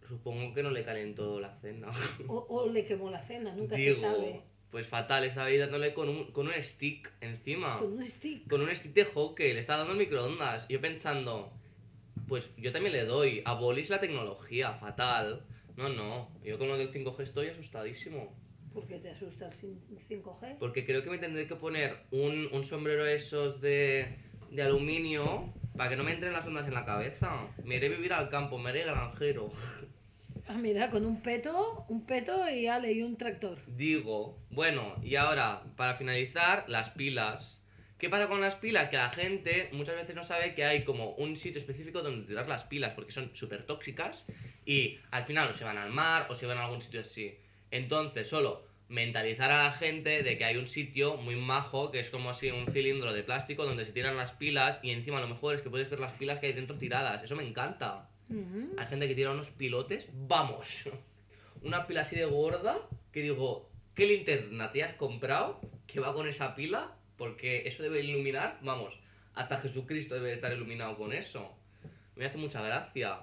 Supongo 0.07 0.53
que 0.53 0.61
no 0.61 0.69
le 0.69 0.83
calentó 0.83 1.39
la 1.39 1.55
cena. 1.59 1.89
O, 2.27 2.45
o 2.49 2.69
le 2.69 2.85
quemó 2.85 3.09
la 3.09 3.21
cena, 3.21 3.55
nunca 3.55 3.75
Digo, 3.75 3.95
se 3.95 4.01
sabe. 4.01 4.41
Pues 4.73 4.87
fatal, 4.87 5.23
estaba 5.23 5.45
ahí 5.45 5.57
dándole 5.59 5.93
con 5.93 6.09
un, 6.09 6.31
con 6.31 6.47
un 6.47 6.53
stick 6.63 7.11
encima. 7.21 7.77
Con 7.77 7.93
un 7.93 8.07
stick. 8.07 8.49
Con 8.49 8.59
un 8.61 8.75
stick 8.75 8.93
de 8.93 9.05
hockey, 9.05 9.53
le 9.53 9.59
estaba 9.59 9.77
dando 9.79 9.93
el 9.93 9.99
microondas. 9.99 10.67
Yo 10.67 10.81
pensando, 10.81 11.53
pues 12.27 12.49
yo 12.57 12.71
también 12.71 12.93
le 12.93 13.05
doy. 13.05 13.43
Abolís 13.45 13.91
la 13.91 13.99
tecnología, 14.01 14.73
fatal. 14.73 15.45
No, 15.77 15.89
no, 15.89 16.31
yo 16.43 16.57
con 16.57 16.67
lo 16.69 16.75
del 16.77 16.91
5G 16.91 17.19
estoy 17.21 17.49
asustadísimo. 17.49 18.35
¿Por 18.73 18.87
qué 18.87 18.97
te 18.97 19.11
asusta 19.11 19.47
el 19.47 19.53
cin- 19.53 19.79
5G? 20.09 20.57
Porque 20.57 20.83
creo 20.87 21.03
que 21.03 21.11
me 21.11 21.19
tendré 21.19 21.45
que 21.45 21.55
poner 21.55 21.95
un, 22.09 22.49
un 22.51 22.63
sombrero 22.63 23.05
esos 23.05 23.61
de, 23.61 24.17
de 24.49 24.63
aluminio 24.63 25.53
para 25.77 25.91
que 25.91 25.95
no 25.97 26.03
me 26.03 26.13
entren 26.13 26.33
las 26.33 26.47
ondas 26.47 26.65
en 26.67 26.73
la 26.73 26.83
cabeza. 26.83 27.47
Me 27.63 27.75
iré 27.75 27.85
a 27.85 27.91
vivir 27.91 28.11
al 28.13 28.29
campo, 28.29 28.57
me 28.57 28.71
haré 28.71 28.85
granjero. 28.85 29.51
Ah, 30.47 30.55
mira, 30.55 30.91
con 30.91 31.05
un 31.05 31.21
peto, 31.21 31.85
un 31.87 32.05
peto 32.05 32.49
y 32.49 32.67
ale, 32.67 32.91
y 32.91 33.01
un 33.01 33.17
tractor. 33.17 33.57
Digo, 33.67 34.37
bueno, 34.49 34.95
y 35.01 35.15
ahora, 35.15 35.63
para 35.77 35.95
finalizar, 35.95 36.65
las 36.67 36.89
pilas. 36.89 37.63
¿Qué 37.97 38.09
pasa 38.09 38.27
con 38.27 38.41
las 38.41 38.55
pilas? 38.55 38.89
Que 38.89 38.97
la 38.97 39.09
gente 39.09 39.69
muchas 39.71 39.95
veces 39.95 40.13
no 40.15 40.23
sabe 40.23 40.53
que 40.53 40.65
hay 40.65 40.83
como 40.83 41.11
un 41.11 41.37
sitio 41.37 41.59
específico 41.59 42.01
donde 42.01 42.27
tirar 42.27 42.49
las 42.49 42.65
pilas 42.65 42.93
porque 42.93 43.13
son 43.13 43.33
súper 43.33 43.65
tóxicas 43.65 44.25
y 44.65 44.99
al 45.11 45.23
final 45.23 45.49
o 45.49 45.53
se 45.53 45.63
van 45.63 45.77
al 45.77 45.89
mar 45.89 46.27
o 46.29 46.35
se 46.35 46.45
van 46.45 46.57
a 46.57 46.65
algún 46.65 46.81
sitio 46.81 46.99
así. 46.99 47.37
Entonces, 47.71 48.27
solo 48.27 48.67
mentalizar 48.89 49.49
a 49.51 49.63
la 49.63 49.71
gente 49.71 50.21
de 50.21 50.37
que 50.37 50.43
hay 50.43 50.57
un 50.57 50.67
sitio 50.67 51.15
muy 51.15 51.37
majo 51.37 51.91
que 51.91 52.01
es 52.01 52.09
como 52.09 52.29
así 52.29 52.51
un 52.51 52.67
cilindro 52.73 53.13
de 53.13 53.23
plástico 53.23 53.65
donde 53.65 53.85
se 53.85 53.93
tiran 53.93 54.17
las 54.17 54.33
pilas 54.33 54.81
y 54.83 54.91
encima 54.91 55.21
lo 55.21 55.29
mejor 55.29 55.55
es 55.55 55.61
que 55.61 55.69
puedes 55.69 55.89
ver 55.89 56.01
las 56.01 56.11
pilas 56.11 56.39
que 56.39 56.47
hay 56.47 56.53
dentro 56.53 56.77
tiradas. 56.77 57.23
Eso 57.23 57.37
me 57.37 57.47
encanta. 57.47 58.09
Hay 58.29 58.87
gente 58.87 59.07
que 59.07 59.15
tira 59.15 59.31
unos 59.31 59.51
pilotes, 59.51 60.07
vamos. 60.13 60.89
Una 61.61 61.85
pila 61.87 62.01
así 62.01 62.15
de 62.15 62.25
gorda 62.25 62.77
que 63.11 63.21
digo, 63.21 63.69
¿qué 63.95 64.05
linterna 64.07 64.71
te 64.71 64.83
has 64.83 64.93
comprado 64.93 65.61
que 65.87 65.99
va 65.99 66.13
con 66.13 66.27
esa 66.27 66.55
pila? 66.55 66.95
Porque 67.17 67.67
eso 67.67 67.83
debe 67.83 68.01
iluminar, 68.01 68.57
vamos, 68.61 68.99
hasta 69.35 69.59
Jesucristo 69.59 70.15
debe 70.15 70.33
estar 70.33 70.51
iluminado 70.51 70.97
con 70.97 71.13
eso. 71.13 71.55
Me 72.15 72.25
hace 72.25 72.37
mucha 72.37 72.61
gracia. 72.61 73.19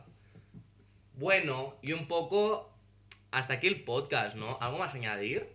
Bueno, 1.15 1.77
y 1.83 1.93
un 1.93 2.07
poco 2.09 2.73
hasta 3.31 3.55
aquí 3.55 3.67
el 3.67 3.83
podcast, 3.85 4.37
¿no? 4.37 4.59
¿Algo 4.61 4.79
más 4.79 4.95
a 4.95 4.97
añadir? 4.97 5.49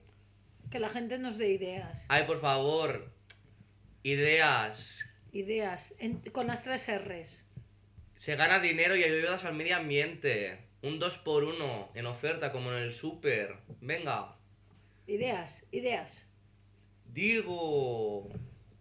Que 0.69 0.79
la 0.79 0.89
gente 0.89 1.17
nos 1.17 1.37
dé 1.37 1.49
ideas. 1.51 2.05
Ay, 2.09 2.23
por 2.25 2.39
favor, 2.41 3.09
ideas. 4.03 5.09
Ideas. 5.31 5.93
en- 5.99 6.19
con 6.31 6.47
las 6.47 6.63
tres 6.63 6.87
R's. 6.87 7.43
Se 8.15 8.35
gana 8.35 8.59
dinero 8.59 8.95
y 8.95 9.03
ayudas 9.03 9.45
al 9.45 9.55
medio 9.55 9.75
ambiente. 9.75 10.57
Un 10.81 10.99
2x1 10.99 11.89
en 11.95 12.05
oferta 12.05 12.51
como 12.51 12.71
en 12.71 12.77
el 12.77 12.93
super. 12.93 13.57
Venga. 13.81 14.37
Ideas, 15.07 15.65
ideas. 15.71 16.25
Digo. 17.11 18.29